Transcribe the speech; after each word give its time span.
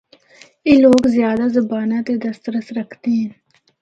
اے 0.65 0.73
لوگ 0.83 1.01
زیادہ 1.15 1.45
زباناں 1.55 2.01
تے 2.05 2.13
دسترس 2.23 2.67
رکھدے 2.77 3.11
ہن۔ 3.19 3.31